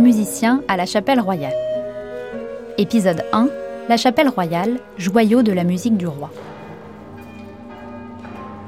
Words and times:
Musiciens 0.00 0.62
à 0.68 0.76
la 0.76 0.86
chapelle 0.86 1.20
royale. 1.20 1.56
Épisode 2.76 3.24
1 3.32 3.48
La 3.88 3.96
chapelle 3.96 4.28
royale, 4.28 4.78
joyau 4.96 5.42
de 5.42 5.52
la 5.52 5.64
musique 5.64 5.96
du 5.96 6.06
roi. 6.06 6.30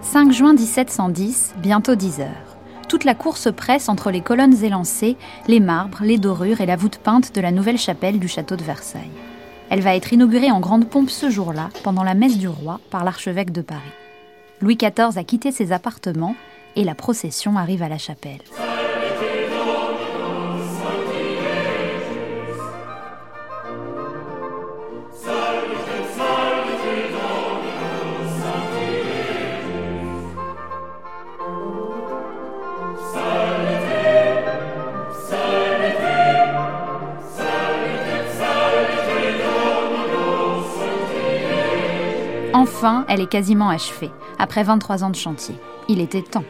5 0.03 0.33
juin 0.33 0.55
1710, 0.55 1.55
bientôt 1.59 1.95
10 1.95 2.21
heures. 2.21 2.57
Toute 2.89 3.05
la 3.05 3.15
cour 3.15 3.37
se 3.37 3.49
presse 3.49 3.89
entre 3.89 4.11
les 4.11 4.23
colonnes 4.23 4.65
élancées, 4.65 5.17
les 5.47 5.61
marbres, 5.61 6.01
les 6.03 6.19
dorures 6.19 6.61
et 6.61 6.67
la 6.67 6.77
voûte 6.77 6.99
peinte 6.99 7.35
de 7.35 7.41
la 7.41 7.53
nouvelle 7.53 7.79
chapelle 7.79 8.19
du 8.19 8.27
château 8.27 8.57
de 8.57 8.65
Versailles. 8.65 9.11
Elle 9.71 9.83
va 9.83 9.95
être 9.95 10.13
inaugurée 10.13 10.51
en 10.51 10.59
grande 10.59 10.89
pompe 10.89 11.11
ce 11.11 11.31
jour-là, 11.31 11.69
pendant 11.85 12.03
la 12.03 12.15
messe 12.15 12.39
du 12.39 12.49
roi, 12.49 12.81
par 12.91 13.05
l'archevêque 13.05 13.53
de 13.53 13.63
Paris. 13.63 13.81
Louis 14.61 14.77
XIV 14.77 15.17
a 15.17 15.25
quitté 15.25 15.53
ses 15.53 15.71
appartements 15.71 16.35
et 16.75 16.83
la 16.83 16.97
procession 16.97 17.57
arrive 17.57 17.85
à 17.85 17.89
la 17.89 17.99
chapelle. 17.99 18.41
Enfin, 42.83 43.05
elle 43.11 43.21
est 43.21 43.29
quasiment 43.29 43.69
achevée, 43.69 44.11
après 44.39 44.63
23 44.63 45.05
ans 45.05 45.11
de 45.11 45.15
chantier. 45.15 45.55
Il 45.91 46.01
était 46.01 46.23
temps. 46.23 46.47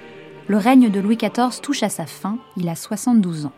Le 0.47 0.59
règne 0.59 0.89
de 0.89 1.01
Louis 1.01 1.17
XIV 1.17 1.61
touche 1.61 1.83
à 1.83 1.89
sa 1.89 2.07
fin, 2.07 2.39
il 2.57 2.69
a 2.69 2.77
72 2.77 3.47
ans. 3.47 3.53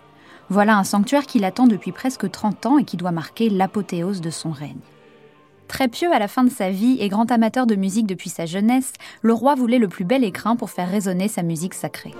Voilà 0.48 0.78
un 0.78 0.82
sanctuaire 0.82 1.26
qu'il 1.26 1.44
attend 1.44 1.66
depuis 1.66 1.92
presque 1.92 2.30
30 2.30 2.64
ans 2.64 2.78
et 2.78 2.84
qui 2.84 2.96
doit 2.96 3.12
marquer 3.12 3.50
l'apothéose 3.50 4.22
de 4.22 4.30
son 4.30 4.52
règne. 4.52 4.80
Très 5.68 5.88
pieux 5.88 6.14
à 6.14 6.18
la 6.18 6.28
fin 6.28 6.44
de 6.44 6.50
sa 6.50 6.70
vie 6.70 6.96
et 6.98 7.10
grand 7.10 7.30
amateur 7.30 7.66
de 7.66 7.74
musique 7.74 8.06
depuis 8.06 8.30
sa 8.30 8.46
jeunesse, 8.46 8.94
le 9.20 9.34
roi 9.34 9.54
voulait 9.54 9.78
le 9.78 9.88
plus 9.88 10.06
bel 10.06 10.24
écrin 10.24 10.56
pour 10.56 10.70
faire 10.70 10.88
résonner 10.88 11.28
sa 11.28 11.42
musique 11.42 11.74
sacrée. 11.74 12.14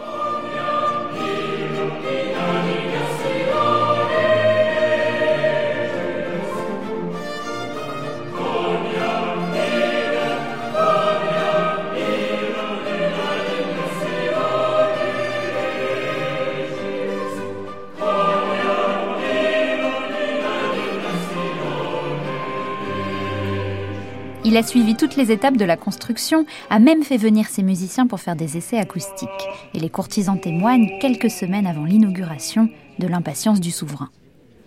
Il 24.52 24.58
a 24.58 24.62
suivi 24.62 24.96
toutes 24.96 25.16
les 25.16 25.32
étapes 25.32 25.56
de 25.56 25.64
la 25.64 25.78
construction, 25.78 26.44
a 26.68 26.78
même 26.78 27.02
fait 27.02 27.16
venir 27.16 27.48
ses 27.48 27.62
musiciens 27.62 28.06
pour 28.06 28.20
faire 28.20 28.36
des 28.36 28.58
essais 28.58 28.76
acoustiques. 28.76 29.48
Et 29.72 29.80
les 29.80 29.88
courtisans 29.88 30.38
témoignent 30.38 30.98
quelques 31.00 31.30
semaines 31.30 31.66
avant 31.66 31.86
l'inauguration 31.86 32.68
de 32.98 33.06
l'impatience 33.06 33.60
du 33.60 33.70
souverain. 33.70 34.10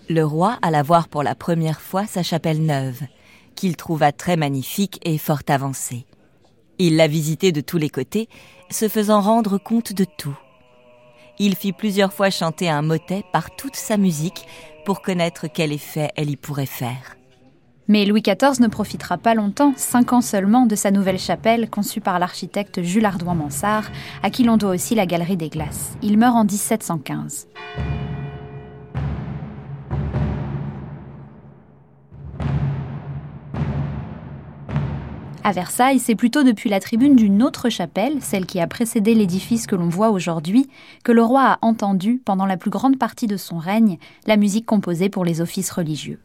Le 0.10 0.26
roi 0.26 0.58
alla 0.64 0.82
voir 0.82 1.08
pour 1.08 1.22
la 1.22 1.36
première 1.36 1.82
fois 1.82 2.08
sa 2.08 2.24
chapelle 2.24 2.66
neuve, 2.66 3.04
qu'il 3.54 3.76
trouva 3.76 4.12
très 4.12 4.38
magnifique 4.38 5.00
et 5.06 5.20
fort 5.20 5.44
avancée. 5.50 6.08
Il 6.80 6.96
la 6.96 7.06
visitait 7.06 7.52
de 7.52 7.62
tous 7.62 7.78
les 7.78 7.92
côtés, 7.92 8.28
se 8.72 8.90
faisant 8.90 9.22
rendre 9.22 9.60
compte 9.60 9.94
de 9.94 10.08
tout. 10.18 10.36
Il 11.38 11.56
fit 11.56 11.74
plusieurs 11.74 12.12
fois 12.12 12.32
chanter 12.32 12.72
un 12.72 12.82
motet 12.82 13.24
par 13.32 13.56
toute 13.56 13.76
sa 13.76 13.98
musique 13.98 14.48
pour 14.84 15.04
connaître 15.04 15.46
quel 15.46 15.72
effet 15.72 16.10
elle 16.16 16.32
y 16.32 16.38
pourrait 16.38 16.66
faire. 16.66 17.18
Mais 17.88 18.06
Louis 18.06 18.24
XIV 18.24 18.60
ne 18.62 18.68
profitera 18.68 19.18
pas 19.18 19.36
longtemps, 19.36 19.74
cinq 19.78 20.12
ans 20.12 20.22
seulement, 20.22 20.66
de 20.66 20.76
sa 20.76 20.90
nouvelle 20.90 21.20
chapelle 21.20 21.70
conçue 21.70 22.02
par 22.02 22.18
l'architecte 22.18 22.82
Jules 22.82 23.06
Ardouin-Mansart, 23.06 23.92
à 24.24 24.32
qui 24.32 24.44
l'on 24.44 24.58
doit 24.58 24.72
aussi 24.72 24.96
la 24.96 25.06
Galerie 25.06 25.38
des 25.38 25.50
Glaces. 25.50 25.96
Il 26.02 26.18
meurt 26.18 26.36
en 26.36 26.46
1715. 26.46 27.48
À 35.44 35.52
Versailles, 35.52 36.00
c'est 36.00 36.16
plutôt 36.16 36.42
depuis 36.42 36.72
la 36.72 36.80
tribune 36.80 37.16
d'une 37.16 37.44
autre 37.44 37.70
chapelle, 37.70 38.18
celle 38.20 38.48
qui 38.48 38.60
a 38.60 38.66
précédé 38.66 39.14
l'édifice 39.14 39.68
que 39.68 39.76
l'on 39.76 39.90
voit 39.90 40.10
aujourd'hui, 40.10 40.68
que 41.04 41.12
le 41.12 41.22
roi 41.22 41.44
a 41.44 41.58
entendu, 41.62 42.20
pendant 42.26 42.48
la 42.48 42.58
plus 42.58 42.72
grande 42.72 42.98
partie 42.98 43.28
de 43.28 43.38
son 43.38 43.60
règne, 43.60 44.00
la 44.26 44.38
musique 44.38 44.66
composée 44.66 45.10
pour 45.10 45.24
les 45.24 45.42
offices 45.42 45.70
religieux. 45.70 46.20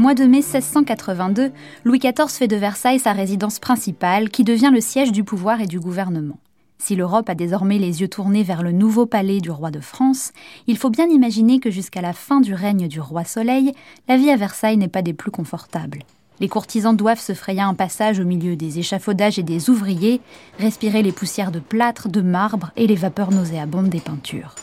Mois 0.00 0.14
de 0.14 0.24
mai 0.24 0.38
1682, 0.38 1.52
Louis 1.84 1.98
XIV 1.98 2.30
fait 2.30 2.48
de 2.48 2.56
Versailles 2.56 2.98
sa 2.98 3.12
résidence 3.12 3.58
principale, 3.58 4.30
qui 4.30 4.44
devient 4.44 4.70
le 4.72 4.80
siège 4.80 5.12
du 5.12 5.24
pouvoir 5.24 5.60
et 5.60 5.66
du 5.66 5.78
gouvernement. 5.78 6.38
Si 6.78 6.96
l'Europe 6.96 7.28
a 7.28 7.34
désormais 7.34 7.76
les 7.76 8.00
yeux 8.00 8.08
tournés 8.08 8.42
vers 8.42 8.62
le 8.62 8.72
nouveau 8.72 9.04
palais 9.04 9.40
du 9.40 9.50
roi 9.50 9.70
de 9.70 9.80
France, 9.80 10.32
il 10.66 10.78
faut 10.78 10.88
bien 10.88 11.06
imaginer 11.06 11.60
que 11.60 11.70
jusqu'à 11.70 12.00
la 12.00 12.14
fin 12.14 12.40
du 12.40 12.54
règne 12.54 12.88
du 12.88 12.98
roi 12.98 13.24
Soleil, 13.24 13.74
la 14.08 14.16
vie 14.16 14.30
à 14.30 14.36
Versailles 14.36 14.78
n'est 14.78 14.88
pas 14.88 15.02
des 15.02 15.12
plus 15.12 15.30
confortables. 15.30 15.98
Les 16.40 16.48
courtisans 16.48 16.96
doivent 16.96 17.20
se 17.20 17.34
frayer 17.34 17.60
un 17.60 17.74
passage 17.74 18.20
au 18.20 18.24
milieu 18.24 18.56
des 18.56 18.78
échafaudages 18.78 19.38
et 19.38 19.42
des 19.42 19.68
ouvriers, 19.68 20.22
respirer 20.58 21.02
les 21.02 21.12
poussières 21.12 21.52
de 21.52 21.60
plâtre, 21.60 22.08
de 22.08 22.22
marbre 22.22 22.70
et 22.74 22.86
les 22.86 22.94
vapeurs 22.94 23.32
nauséabondes 23.32 23.90
des 23.90 24.00
peintures. 24.00 24.54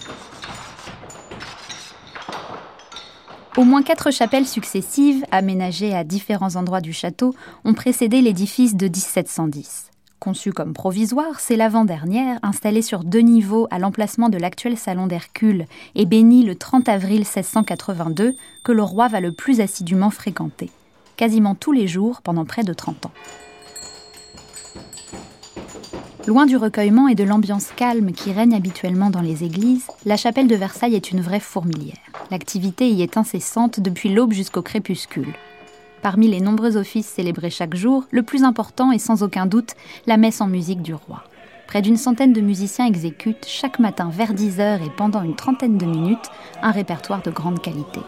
Au 3.58 3.64
moins 3.64 3.82
quatre 3.82 4.12
chapelles 4.12 4.46
successives, 4.46 5.26
aménagées 5.32 5.96
à 5.96 6.04
différents 6.04 6.58
endroits 6.58 6.80
du 6.80 6.94
château, 6.94 7.34
ont 7.66 7.74
précédé 7.74 8.22
l'édifice 8.22 8.76
de 8.76 8.86
1710. 8.86 9.90
Conçue 10.20 10.54
comme 10.54 10.74
provisoire, 10.74 11.40
c'est 11.40 11.56
l'avant-dernière, 11.56 12.38
installée 12.44 12.84
sur 12.84 13.04
deux 13.04 13.22
niveaux 13.22 13.68
à 13.72 13.80
l'emplacement 13.80 14.30
de 14.30 14.38
l'actuel 14.38 14.78
salon 14.78 15.08
d'Hercule 15.08 15.66
et 15.96 16.06
bénie 16.06 16.44
le 16.44 16.54
30 16.54 16.88
avril 16.88 17.22
1682, 17.22 18.36
que 18.64 18.72
le 18.72 18.84
roi 18.84 19.08
va 19.08 19.22
le 19.22 19.32
plus 19.32 19.60
assidûment 19.60 20.12
fréquenter, 20.12 20.70
quasiment 21.16 21.56
tous 21.56 21.72
les 21.72 21.88
jours 21.88 22.22
pendant 22.22 22.46
près 22.46 22.64
de 22.64 22.74
30 22.74 23.08
ans. 23.08 23.12
Loin 26.28 26.46
du 26.46 26.58
recueillement 26.58 27.08
et 27.08 27.16
de 27.16 27.24
l'ambiance 27.24 27.70
calme 27.78 28.12
qui 28.12 28.34
règne 28.34 28.54
habituellement 28.54 29.10
dans 29.10 29.22
les 29.22 29.46
églises, 29.46 29.88
la 30.06 30.18
chapelle 30.18 30.50
de 30.50 30.58
Versailles 30.58 30.96
est 30.96 31.12
une 31.12 31.22
vraie 31.22 31.40
fourmilière. 31.40 31.96
L'activité 32.32 32.90
y 32.90 33.02
est 33.02 33.16
incessante 33.16 33.80
depuis 33.80 34.10
l'aube 34.10 34.34
jusqu'au 34.34 34.62
crépuscule. 34.62 35.34
Parmi 36.02 36.28
les 36.28 36.42
nombreux 36.42 36.76
offices 36.76 37.08
célébrés 37.08 37.50
chaque 37.50 37.76
jour, 37.76 38.04
le 38.12 38.24
plus 38.24 38.44
important 38.44 38.92
est 38.92 39.00
sans 39.00 39.24
aucun 39.24 39.46
doute 39.46 39.76
la 40.06 40.18
messe 40.18 40.42
en 40.42 40.48
musique 40.48 40.82
du 40.82 40.94
roi. 40.94 41.24
Près 41.66 41.82
d'une 41.82 41.96
centaine 41.96 42.34
de 42.34 42.42
musiciens 42.42 42.88
exécutent 42.88 43.48
chaque 43.48 43.80
matin 43.80 44.10
vers 44.12 44.34
10 44.34 44.60
heures 44.60 44.82
et 44.82 44.92
pendant 44.98 45.24
une 45.24 45.36
trentaine 45.36 45.78
de 45.78 45.86
minutes 45.86 46.30
un 46.62 46.72
répertoire 46.72 47.22
de 47.22 47.32
grande 47.32 47.62
qualité. 47.62 48.02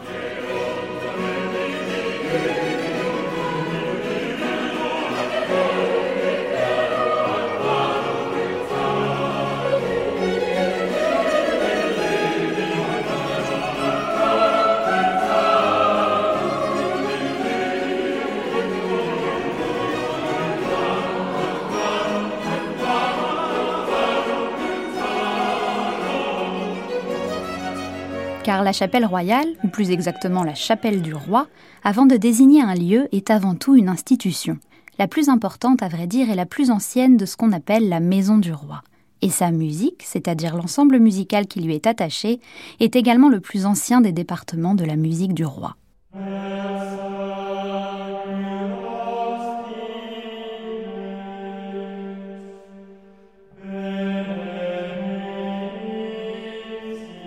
Car 28.42 28.62
la 28.62 28.72
chapelle 28.72 29.04
royale, 29.04 29.48
ou 29.64 29.68
plus 29.68 29.90
exactement 29.90 30.44
la 30.44 30.54
chapelle 30.54 31.02
du 31.02 31.14
roi, 31.14 31.46
avant 31.84 32.06
de 32.06 32.16
désigner 32.16 32.62
un 32.62 32.74
lieu, 32.74 33.08
est 33.12 33.30
avant 33.30 33.54
tout 33.54 33.74
une 33.74 33.88
institution. 33.88 34.58
La 34.98 35.08
plus 35.08 35.28
importante, 35.28 35.82
à 35.82 35.88
vrai 35.88 36.06
dire, 36.06 36.30
est 36.30 36.36
la 36.36 36.46
plus 36.46 36.70
ancienne 36.70 37.16
de 37.16 37.26
ce 37.26 37.36
qu'on 37.36 37.52
appelle 37.52 37.88
la 37.88 38.00
maison 38.00 38.38
du 38.38 38.52
roi. 38.52 38.82
Et 39.22 39.30
sa 39.30 39.50
musique, 39.50 40.02
c'est-à-dire 40.04 40.56
l'ensemble 40.56 40.98
musical 40.98 41.46
qui 41.46 41.60
lui 41.60 41.74
est 41.74 41.86
attaché, 41.86 42.40
est 42.80 42.96
également 42.96 43.28
le 43.28 43.40
plus 43.40 43.66
ancien 43.66 44.00
des 44.00 44.12
départements 44.12 44.74
de 44.74 44.84
la 44.84 44.96
musique 44.96 45.34
du 45.34 45.44
roi. 45.44 45.76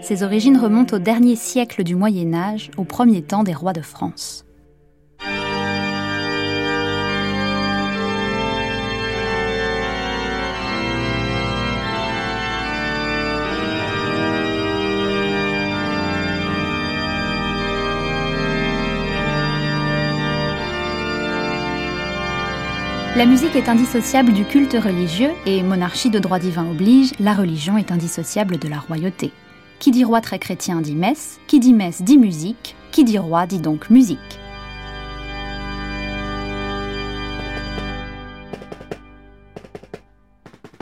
Ses 0.04 0.22
origines 0.22 0.58
remontent 0.58 0.98
au 0.98 1.00
dernier 1.00 1.38
siècle 1.38 1.82
du 1.82 1.96
Moyen 1.96 2.34
Âge, 2.34 2.72
au 2.76 2.84
premier 2.84 3.22
temps 3.22 3.44
des 3.44 3.54
rois 3.54 3.72
de 3.72 3.82
France. 3.82 4.44
La 23.16 23.26
musique 23.26 23.56
est 23.56 23.70
indissociable 23.70 24.34
du 24.34 24.44
culte 24.44 24.74
religieux 24.74 25.30
et 25.46 25.64
monarchie 25.64 26.10
de 26.10 26.20
droit 26.20 26.40
divin 26.40 26.70
oblige, 26.70 27.14
la 27.22 27.34
religion 27.34 27.78
est 27.78 27.92
indissociable 27.92 28.58
de 28.58 28.68
la 28.68 28.80
royauté. 28.80 29.32
Qui 29.84 29.92
dit 29.92 30.06
roi 30.06 30.22
très 30.22 30.40
chrétien 30.40 30.80
dit 30.80 30.96
messe, 30.96 31.42
qui 31.46 31.60
dit 31.60 31.74
messe 31.74 32.02
dit 32.02 32.18
musique, 32.18 32.78
qui 32.94 33.04
dit 33.04 33.18
roi 33.18 33.46
dit 33.46 33.60
donc 33.60 33.90
musique. 33.90 34.18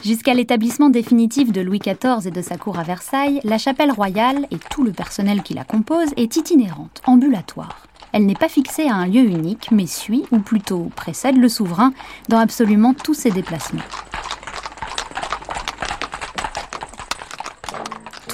Jusqu'à 0.04 0.36
l'établissement 0.36 0.92
définitif 0.92 1.52
de 1.52 1.62
Louis 1.62 1.80
XIV 1.80 2.28
et 2.28 2.30
de 2.30 2.44
sa 2.44 2.58
cour 2.58 2.78
à 2.78 2.84
Versailles, 2.84 3.42
la 3.44 3.58
chapelle 3.58 3.92
royale 3.92 4.46
et 4.52 4.60
tout 4.70 4.84
le 4.84 4.92
personnel 4.92 5.42
qui 5.42 5.56
la 5.56 5.64
compose 5.64 6.14
est 6.16 6.36
itinérante, 6.36 7.02
ambulatoire. 7.08 7.88
Elle 8.12 8.28
n'est 8.28 8.36
pas 8.36 8.50
fixée 8.50 8.88
à 8.88 8.94
un 8.94 9.08
lieu 9.08 9.24
unique, 9.24 9.70
mais 9.72 9.88
suit, 9.88 10.26
ou 10.32 10.38
plutôt 10.38 10.92
précède 10.96 11.38
le 11.38 11.50
souverain, 11.50 11.92
dans 12.30 12.38
absolument 12.38 12.94
tous 12.94 13.16
ses 13.16 13.32
déplacements. 13.32 13.82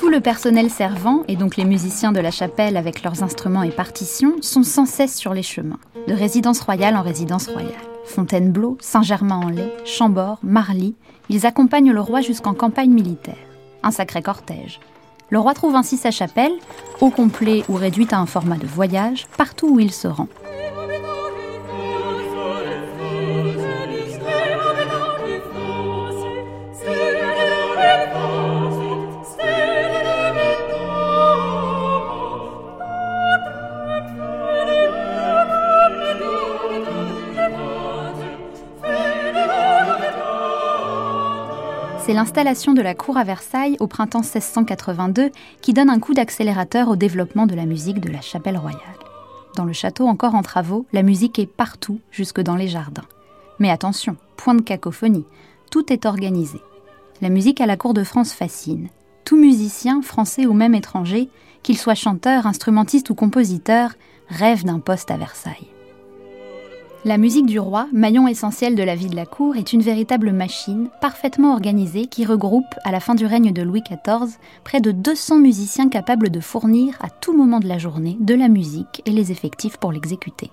Tout 0.08 0.14
le 0.14 0.22
personnel 0.22 0.70
servant, 0.70 1.24
et 1.28 1.36
donc 1.36 1.58
les 1.58 1.66
musiciens 1.66 2.14
de 2.14 2.22
la 2.22 2.32
chapelle 2.32 2.78
avec 2.78 3.04
leurs 3.04 3.24
instruments 3.24 3.64
et 3.64 3.72
partitions, 3.72 4.36
sont 4.40 4.64
sans 4.64 4.86
cesse 4.86 5.18
sur 5.18 5.34
les 5.34 5.44
chemins, 5.44 5.82
de 6.08 6.14
résidence 6.14 6.62
royale 6.62 6.96
en 6.96 7.02
résidence 7.02 7.48
royale. 7.48 7.74
Fontainebleau, 8.06 8.78
Saint-Germain-en-Laye, 8.80 9.74
Chambord, 9.84 10.40
Marly, 10.44 10.96
ils 11.28 11.46
accompagnent 11.46 11.92
le 11.92 12.00
roi 12.00 12.22
jusqu'en 12.22 12.54
campagne 12.54 12.92
militaire. 12.92 13.36
Un 13.84 13.92
sacré 13.92 14.22
cortège. 14.22 14.80
Le 15.30 15.40
roi 15.40 15.54
trouve 15.54 15.76
ainsi 15.76 15.98
sa 15.98 16.10
chapelle, 16.10 16.54
au 17.02 17.10
complet 17.10 17.66
ou 17.68 17.74
réduite 17.74 18.14
à 18.14 18.20
un 18.20 18.28
format 18.28 18.56
de 18.56 18.66
voyage, 18.66 19.28
partout 19.36 19.68
où 19.72 19.80
il 19.82 19.92
se 19.92 20.08
rend. 20.08 20.30
C'est 42.08 42.14
l'installation 42.14 42.74
de 42.74 42.82
la 42.82 42.96
cour 42.96 43.18
à 43.18 43.26
Versailles 43.26 43.76
au 43.82 43.88
printemps 43.88 44.22
1682 44.22 45.30
qui 45.60 45.74
donne 45.74 45.90
un 45.90 46.00
coup 46.00 46.14
d'accélérateur 46.14 46.88
au 46.88 46.96
développement 46.96 47.48
de 47.48 47.54
la 47.54 47.66
musique 47.66 48.00
de 48.00 48.10
la 48.10 48.22
chapelle 48.22 48.56
royale. 48.56 48.80
Dans 49.58 49.66
le 49.66 49.74
château 49.74 50.08
encore 50.08 50.34
en 50.34 50.42
travaux, 50.42 50.86
la 50.94 51.04
musique 51.04 51.38
est 51.38 51.52
partout, 51.52 52.00
jusque 52.10 52.40
dans 52.40 52.56
les 52.56 52.70
jardins. 52.70 53.04
Mais 53.60 53.70
attention, 53.70 54.16
point 54.38 54.56
de 54.56 54.62
cacophonie, 54.62 55.26
tout 55.70 55.92
est 55.92 56.06
organisé. 56.06 56.62
La 57.22 57.28
musique 57.28 57.60
à 57.60 57.66
la 57.66 57.76
cour 57.76 57.94
de 57.94 58.06
France 58.06 58.32
fascine. 58.32 58.88
Tout 59.26 59.36
musicien, 59.36 60.02
français 60.02 60.46
ou 60.46 60.54
même 60.54 60.76
étranger, 60.76 61.28
qu'il 61.62 61.78
soit 61.78 61.94
chanteur, 61.94 62.48
instrumentiste 62.48 63.10
ou 63.10 63.16
compositeur, 63.16 63.96
rêve 64.30 64.64
d'un 64.64 64.80
poste 64.80 65.12
à 65.12 65.18
Versailles. 65.18 65.68
La 67.08 67.18
musique 67.18 67.46
du 67.46 67.58
roi, 67.58 67.88
maillon 67.94 68.28
essentiel 68.28 68.76
de 68.76 68.84
la 68.84 68.94
vie 68.94 69.08
de 69.08 69.16
la 69.16 69.26
cour, 69.26 69.56
est 69.56 69.72
une 69.72 69.82
véritable 69.82 70.34
machine 70.34 70.90
parfaitement 71.00 71.54
organisée 71.54 72.08
qui 72.08 72.26
regroupe, 72.26 72.76
à 72.84 72.92
la 72.92 73.00
fin 73.00 73.16
du 73.16 73.26
règne 73.26 73.54
de 73.54 73.62
Louis 73.62 73.82
XIV, 73.82 74.36
près 74.66 74.82
de 74.82 74.92
200 74.92 75.38
musiciens 75.38 75.88
capables 75.88 76.30
de 76.30 76.42
fournir 76.42 76.98
à 77.00 77.10
tout 77.10 77.32
moment 77.32 77.62
de 77.62 77.68
la 77.70 77.78
journée 77.78 78.18
de 78.20 78.36
la 78.36 78.50
musique 78.50 79.04
et 79.06 79.12
les 79.12 79.32
effectifs 79.32 79.78
pour 79.78 79.94
l'exécuter. 79.94 80.52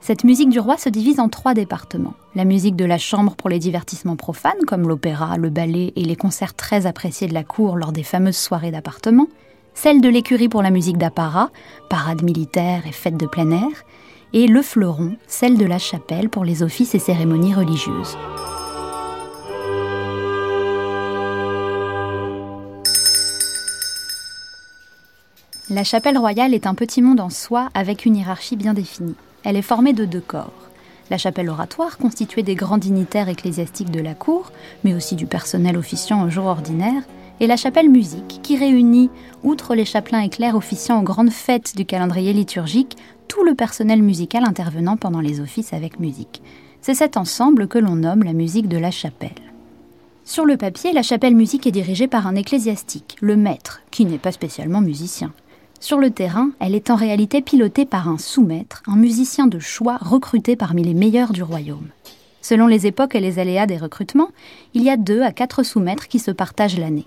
Cette 0.00 0.24
musique 0.24 0.48
du 0.48 0.58
roi 0.58 0.76
se 0.76 0.88
divise 0.88 1.20
en 1.20 1.28
trois 1.28 1.54
départements. 1.54 2.14
La 2.34 2.44
musique 2.44 2.74
de 2.74 2.84
la 2.84 2.98
chambre 2.98 3.36
pour 3.36 3.48
les 3.48 3.60
divertissements 3.60 4.16
profanes, 4.16 4.64
comme 4.66 4.88
l'opéra, 4.88 5.36
le 5.36 5.50
ballet 5.50 5.92
et 5.94 6.02
les 6.02 6.16
concerts 6.16 6.54
très 6.54 6.86
appréciés 6.86 7.28
de 7.28 7.34
la 7.34 7.44
cour 7.44 7.76
lors 7.76 7.92
des 7.92 8.02
fameuses 8.02 8.36
soirées 8.36 8.72
d'appartement. 8.72 9.28
Celle 9.72 10.00
de 10.00 10.08
l'écurie 10.08 10.48
pour 10.48 10.62
la 10.62 10.70
musique 10.70 10.98
d'apparat, 10.98 11.50
parade 11.88 12.24
militaire 12.24 12.88
et 12.88 12.92
fêtes 12.92 13.16
de 13.16 13.26
plein 13.26 13.52
air 13.52 13.84
et 14.34 14.48
le 14.48 14.62
fleuron, 14.62 15.14
celle 15.28 15.56
de 15.56 15.64
la 15.64 15.78
chapelle 15.78 16.28
pour 16.28 16.44
les 16.44 16.64
offices 16.64 16.96
et 16.96 16.98
cérémonies 16.98 17.54
religieuses. 17.54 18.18
La 25.70 25.84
chapelle 25.84 26.18
royale 26.18 26.52
est 26.52 26.66
un 26.66 26.74
petit 26.74 27.00
monde 27.00 27.20
en 27.20 27.30
soi 27.30 27.68
avec 27.74 28.04
une 28.04 28.16
hiérarchie 28.16 28.56
bien 28.56 28.74
définie. 28.74 29.14
Elle 29.44 29.56
est 29.56 29.62
formée 29.62 29.92
de 29.92 30.04
deux 30.04 30.20
corps. 30.20 30.52
La 31.10 31.18
chapelle 31.18 31.48
oratoire, 31.48 31.96
constituée 31.96 32.42
des 32.42 32.56
grands 32.56 32.78
dignitaires 32.78 33.28
ecclésiastiques 33.28 33.90
de 33.90 34.00
la 34.00 34.14
cour, 34.14 34.50
mais 34.82 34.94
aussi 34.94 35.14
du 35.14 35.26
personnel 35.26 35.76
officiant 35.76 36.24
au 36.24 36.30
jour 36.30 36.46
ordinaire, 36.46 37.02
et 37.40 37.46
la 37.46 37.56
chapelle 37.56 37.90
musique, 37.90 38.40
qui 38.42 38.56
réunit, 38.56 39.10
outre 39.42 39.74
les 39.74 39.84
chapelains 39.84 40.20
et 40.20 40.28
clercs 40.28 40.56
officiant 40.56 41.00
aux 41.00 41.04
grandes 41.04 41.32
fêtes 41.32 41.76
du 41.76 41.84
calendrier 41.84 42.32
liturgique, 42.32 42.96
tout 43.28 43.44
le 43.44 43.54
personnel 43.54 44.02
musical 44.02 44.44
intervenant 44.44 44.96
pendant 44.96 45.20
les 45.20 45.40
offices 45.40 45.72
avec 45.72 46.00
musique. 46.00 46.42
C'est 46.80 46.94
cet 46.94 47.16
ensemble 47.16 47.68
que 47.68 47.78
l'on 47.78 47.96
nomme 47.96 48.22
la 48.22 48.32
musique 48.32 48.68
de 48.68 48.78
la 48.78 48.90
chapelle. 48.90 49.30
Sur 50.24 50.46
le 50.46 50.56
papier, 50.56 50.92
la 50.92 51.02
chapelle 51.02 51.34
musique 51.34 51.66
est 51.66 51.70
dirigée 51.70 52.08
par 52.08 52.26
un 52.26 52.34
ecclésiastique, 52.34 53.16
le 53.20 53.36
maître, 53.36 53.82
qui 53.90 54.04
n'est 54.06 54.18
pas 54.18 54.32
spécialement 54.32 54.80
musicien. 54.80 55.32
Sur 55.80 55.98
le 55.98 56.10
terrain, 56.10 56.50
elle 56.60 56.74
est 56.74 56.88
en 56.88 56.96
réalité 56.96 57.42
pilotée 57.42 57.84
par 57.84 58.08
un 58.08 58.16
sous-maître, 58.16 58.82
un 58.86 58.96
musicien 58.96 59.46
de 59.46 59.58
choix 59.58 59.98
recruté 60.00 60.56
parmi 60.56 60.82
les 60.82 60.94
meilleurs 60.94 61.32
du 61.32 61.42
royaume. 61.42 61.88
Selon 62.40 62.66
les 62.66 62.86
époques 62.86 63.14
et 63.14 63.20
les 63.20 63.38
aléas 63.38 63.66
des 63.66 63.76
recrutements, 63.76 64.30
il 64.72 64.82
y 64.82 64.90
a 64.90 64.96
deux 64.96 65.22
à 65.22 65.32
quatre 65.32 65.62
sous-maîtres 65.62 66.08
qui 66.08 66.18
se 66.18 66.30
partagent 66.30 66.78
l'année. 66.78 67.06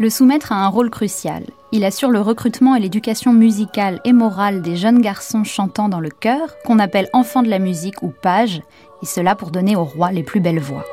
Le 0.00 0.08
sous-maître 0.08 0.50
a 0.52 0.64
un 0.64 0.68
rôle 0.68 0.88
crucial. 0.88 1.44
Il 1.72 1.84
assure 1.84 2.08
le 2.08 2.22
recrutement 2.22 2.74
et 2.74 2.80
l'éducation 2.80 3.34
musicale 3.34 4.00
et 4.06 4.14
morale 4.14 4.62
des 4.62 4.74
jeunes 4.74 5.02
garçons 5.02 5.44
chantant 5.44 5.90
dans 5.90 6.00
le 6.00 6.08
chœur, 6.08 6.56
qu'on 6.64 6.78
appelle 6.78 7.10
enfants 7.12 7.42
de 7.42 7.50
la 7.50 7.58
musique 7.58 8.02
ou 8.02 8.08
pages, 8.08 8.62
et 9.02 9.06
cela 9.06 9.34
pour 9.34 9.50
donner 9.50 9.76
au 9.76 9.84
roi 9.84 10.10
les 10.10 10.22
plus 10.22 10.40
belles 10.40 10.58
voix. 10.58 10.86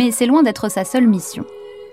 Mais 0.00 0.12
c'est 0.12 0.24
loin 0.24 0.42
d'être 0.42 0.70
sa 0.70 0.86
seule 0.86 1.06
mission. 1.06 1.44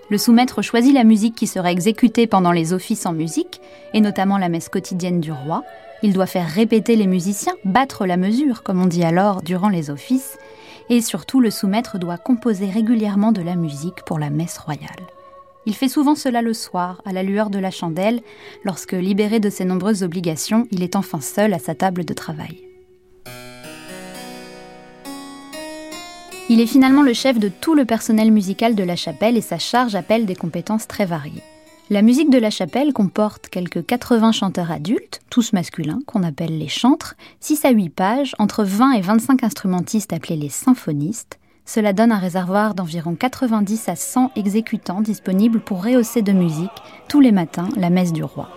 Le 0.08 0.16
sous-maître 0.16 0.62
choisit 0.62 0.94
la 0.94 1.04
musique 1.04 1.34
qui 1.34 1.46
sera 1.46 1.70
exécutée 1.70 2.26
pendant 2.26 2.52
les 2.52 2.72
offices 2.72 3.04
en 3.04 3.12
musique, 3.12 3.60
et 3.92 4.00
notamment 4.00 4.38
la 4.38 4.48
messe 4.48 4.70
quotidienne 4.70 5.20
du 5.20 5.30
roi. 5.30 5.62
Il 6.02 6.14
doit 6.14 6.24
faire 6.24 6.48
répéter 6.48 6.96
les 6.96 7.06
musiciens, 7.06 7.52
battre 7.66 8.06
la 8.06 8.16
mesure, 8.16 8.62
comme 8.62 8.80
on 8.80 8.86
dit 8.86 9.04
alors, 9.04 9.42
durant 9.42 9.68
les 9.68 9.90
offices. 9.90 10.38
Et 10.88 11.02
surtout, 11.02 11.40
le 11.40 11.50
sous-maître 11.50 11.98
doit 11.98 12.16
composer 12.16 12.70
régulièrement 12.70 13.30
de 13.30 13.42
la 13.42 13.56
musique 13.56 14.02
pour 14.06 14.18
la 14.18 14.30
messe 14.30 14.56
royale. 14.56 15.04
Il 15.66 15.74
fait 15.74 15.90
souvent 15.90 16.14
cela 16.14 16.40
le 16.40 16.54
soir, 16.54 17.02
à 17.04 17.12
la 17.12 17.22
lueur 17.22 17.50
de 17.50 17.58
la 17.58 17.70
chandelle, 17.70 18.22
lorsque, 18.64 18.92
libéré 18.92 19.38
de 19.38 19.50
ses 19.50 19.66
nombreuses 19.66 20.02
obligations, 20.02 20.66
il 20.70 20.82
est 20.82 20.96
enfin 20.96 21.20
seul 21.20 21.52
à 21.52 21.58
sa 21.58 21.74
table 21.74 22.06
de 22.06 22.14
travail. 22.14 22.67
Il 26.50 26.60
est 26.62 26.66
finalement 26.66 27.02
le 27.02 27.12
chef 27.12 27.38
de 27.38 27.50
tout 27.50 27.74
le 27.74 27.84
personnel 27.84 28.32
musical 28.32 28.74
de 28.74 28.82
la 28.82 28.96
chapelle 28.96 29.36
et 29.36 29.42
sa 29.42 29.58
charge 29.58 29.94
appelle 29.94 30.24
des 30.24 30.34
compétences 30.34 30.88
très 30.88 31.04
variées. 31.04 31.42
La 31.90 32.00
musique 32.00 32.30
de 32.30 32.38
la 32.38 32.48
chapelle 32.48 32.94
comporte 32.94 33.48
quelques 33.48 33.84
80 33.84 34.32
chanteurs 34.32 34.70
adultes, 34.70 35.20
tous 35.28 35.52
masculins, 35.52 36.00
qu'on 36.06 36.22
appelle 36.22 36.56
les 36.58 36.68
chantres, 36.68 37.16
6 37.40 37.66
à 37.66 37.70
8 37.70 37.90
pages, 37.90 38.34
entre 38.38 38.64
20 38.64 38.92
et 38.92 39.00
25 39.02 39.44
instrumentistes 39.44 40.14
appelés 40.14 40.36
les 40.36 40.48
symphonistes. 40.48 41.38
Cela 41.66 41.92
donne 41.92 42.12
un 42.12 42.18
réservoir 42.18 42.74
d'environ 42.74 43.14
90 43.14 43.90
à 43.90 43.96
100 43.96 44.32
exécutants 44.34 45.02
disponibles 45.02 45.60
pour 45.60 45.84
rehausser 45.84 46.22
de 46.22 46.32
musique 46.32 46.70
tous 47.10 47.20
les 47.20 47.32
matins 47.32 47.68
la 47.76 47.90
messe 47.90 48.14
du 48.14 48.24
roi. 48.24 48.48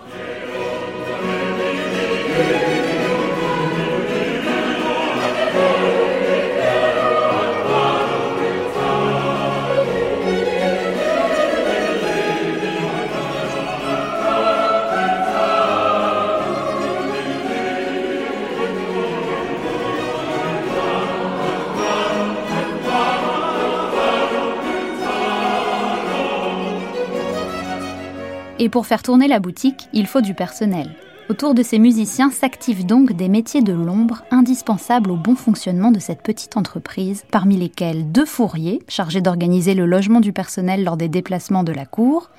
Et 28.62 28.68
pour 28.68 28.86
faire 28.86 29.02
tourner 29.02 29.26
la 29.26 29.40
boutique, 29.40 29.88
il 29.92 30.06
faut 30.06 30.20
du 30.20 30.34
personnel. 30.34 30.94
Autour 31.28 31.52
de 31.52 31.64
ces 31.64 31.80
musiciens 31.80 32.30
s'activent 32.30 32.86
donc 32.86 33.12
des 33.12 33.28
métiers 33.28 33.60
de 33.60 33.72
l'ombre 33.72 34.22
indispensables 34.30 35.10
au 35.10 35.16
bon 35.16 35.34
fonctionnement 35.34 35.90
de 35.90 35.98
cette 35.98 36.22
petite 36.22 36.56
entreprise, 36.56 37.24
parmi 37.32 37.56
lesquels 37.56 38.12
deux 38.12 38.24
fourriers, 38.24 38.80
chargés 38.86 39.20
d'organiser 39.20 39.74
le 39.74 39.84
logement 39.84 40.20
du 40.20 40.32
personnel 40.32 40.84
lors 40.84 40.96
des 40.96 41.08
déplacements 41.08 41.64
de 41.64 41.72
la 41.72 41.86
cour, 41.86 42.30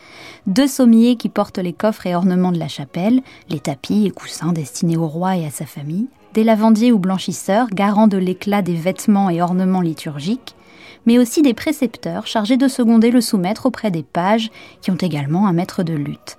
deux 0.47 0.67
sommiers 0.67 1.17
qui 1.17 1.27
portent 1.27 1.57
les 1.57 1.73
coffres 1.73 2.07
et 2.07 2.15
ornements 2.15 2.53
de 2.53 2.59
la 2.59 2.69
chapelle, 2.69 3.19
les 3.49 3.59
tapis 3.59 4.05
et 4.05 4.11
coussins 4.11 4.53
destinés 4.53 4.95
au 4.95 5.09
roi 5.09 5.35
et 5.35 5.45
à 5.45 5.51
sa 5.51 5.65
famille, 5.65 6.07
des 6.33 6.45
lavandiers 6.45 6.93
ou 6.93 6.99
blanchisseurs, 6.99 7.67
garants 7.67 8.07
de 8.07 8.17
l'éclat 8.17 8.61
des 8.61 8.75
vêtements 8.75 9.29
et 9.29 9.41
ornements 9.41 9.81
liturgiques, 9.81 10.55
mais 11.05 11.19
aussi 11.19 11.41
des 11.41 11.53
précepteurs 11.53 12.27
chargés 12.27 12.57
de 12.57 12.67
seconder 12.67 13.11
le 13.11 13.21
sous-maître 13.21 13.65
auprès 13.65 13.91
des 13.91 14.03
pages, 14.03 14.51
qui 14.81 14.91
ont 14.91 14.95
également 14.95 15.47
un 15.47 15.53
maître 15.53 15.83
de 15.83 15.93
lutte. 15.93 16.37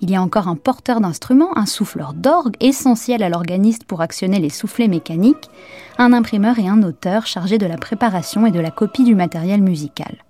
Il 0.00 0.10
y 0.10 0.16
a 0.16 0.22
encore 0.22 0.46
un 0.48 0.56
porteur 0.56 1.00
d'instruments, 1.00 1.56
un 1.56 1.64
souffleur 1.64 2.12
d'orgue, 2.12 2.56
essentiel 2.60 3.22
à 3.22 3.30
l'organiste 3.30 3.84
pour 3.84 4.02
actionner 4.02 4.38
les 4.38 4.50
soufflets 4.50 4.88
mécaniques, 4.88 5.48
un 5.96 6.12
imprimeur 6.12 6.58
et 6.58 6.68
un 6.68 6.82
auteur 6.82 7.26
chargés 7.26 7.58
de 7.58 7.66
la 7.66 7.78
préparation 7.78 8.44
et 8.44 8.50
de 8.50 8.60
la 8.60 8.70
copie 8.70 9.04
du 9.04 9.14
matériel 9.14 9.62
musical. 9.62 10.22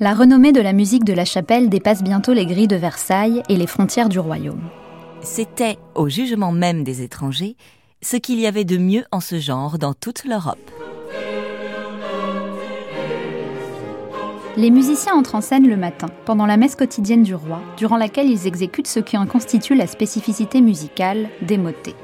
La 0.00 0.14
renommée 0.14 0.50
de 0.50 0.60
la 0.60 0.72
musique 0.72 1.04
de 1.04 1.12
la 1.12 1.24
chapelle 1.24 1.68
dépasse 1.68 2.02
bientôt 2.02 2.32
les 2.32 2.46
grilles 2.46 2.66
de 2.66 2.74
Versailles 2.74 3.42
et 3.48 3.56
les 3.56 3.68
frontières 3.68 4.08
du 4.08 4.18
royaume. 4.18 4.68
C'était, 5.22 5.78
au 5.94 6.08
jugement 6.08 6.50
même 6.50 6.82
des 6.82 7.02
étrangers, 7.02 7.56
ce 8.02 8.16
qu'il 8.16 8.40
y 8.40 8.48
avait 8.48 8.64
de 8.64 8.78
mieux 8.78 9.04
en 9.12 9.20
ce 9.20 9.38
genre 9.38 9.78
dans 9.78 9.94
toute 9.94 10.24
l'Europe. 10.24 10.81
Les 14.58 14.70
musiciens 14.70 15.14
entrent 15.14 15.36
en 15.36 15.40
scène 15.40 15.66
le 15.66 15.78
matin, 15.78 16.08
pendant 16.26 16.44
la 16.44 16.58
messe 16.58 16.76
quotidienne 16.76 17.22
du 17.22 17.34
roi, 17.34 17.62
durant 17.78 17.96
laquelle 17.96 18.28
ils 18.28 18.46
exécutent 18.46 18.86
ce 18.86 19.00
qui 19.00 19.16
en 19.16 19.24
constitue 19.24 19.74
la 19.74 19.86
spécificité 19.86 20.60
musicale 20.60 21.30
des 21.40 21.56
motets. 21.56 21.94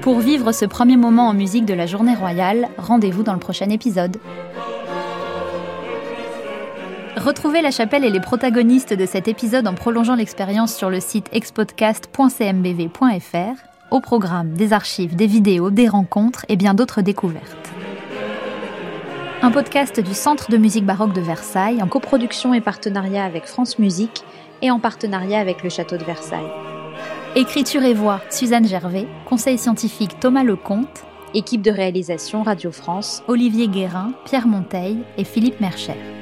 Pour 0.00 0.18
vivre 0.18 0.50
ce 0.50 0.64
premier 0.64 0.96
moment 0.96 1.28
en 1.28 1.34
musique 1.34 1.64
de 1.64 1.74
la 1.74 1.86
journée 1.86 2.16
royale, 2.16 2.68
rendez-vous 2.78 3.22
dans 3.22 3.32
le 3.32 3.38
prochain 3.38 3.70
épisode. 3.70 4.16
Retrouvez 7.16 7.62
la 7.62 7.70
chapelle 7.70 8.04
et 8.04 8.10
les 8.10 8.20
protagonistes 8.20 8.92
de 8.92 9.06
cet 9.06 9.28
épisode 9.28 9.68
en 9.68 9.74
prolongeant 9.74 10.16
l'expérience 10.16 10.74
sur 10.74 10.90
le 10.90 10.98
site 10.98 11.28
expodcast.cmbv.fr 11.32 13.75
au 13.90 14.00
programme 14.00 14.52
des 14.54 14.72
archives, 14.72 15.16
des 15.16 15.26
vidéos, 15.26 15.70
des 15.70 15.88
rencontres 15.88 16.44
et 16.48 16.56
bien 16.56 16.74
d'autres 16.74 17.02
découvertes. 17.02 17.72
Un 19.42 19.50
podcast 19.50 20.00
du 20.00 20.14
Centre 20.14 20.50
de 20.50 20.56
musique 20.56 20.86
baroque 20.86 21.12
de 21.12 21.20
Versailles 21.20 21.82
en 21.82 21.86
coproduction 21.86 22.54
et 22.54 22.60
partenariat 22.60 23.24
avec 23.24 23.46
France 23.46 23.78
Musique 23.78 24.24
et 24.62 24.70
en 24.70 24.80
partenariat 24.80 25.38
avec 25.38 25.62
le 25.62 25.68
Château 25.68 25.96
de 25.96 26.04
Versailles. 26.04 26.50
Écriture 27.36 27.82
et 27.82 27.94
voix, 27.94 28.20
Suzanne 28.30 28.66
Gervais. 28.66 29.06
Conseil 29.26 29.58
scientifique, 29.58 30.18
Thomas 30.20 30.42
Lecomte. 30.42 31.04
Équipe 31.34 31.60
de 31.60 31.70
réalisation 31.70 32.42
Radio 32.42 32.72
France, 32.72 33.22
Olivier 33.28 33.68
Guérin, 33.68 34.12
Pierre 34.24 34.46
Monteil 34.46 34.98
et 35.18 35.24
Philippe 35.24 35.60
Mercher. 35.60 36.15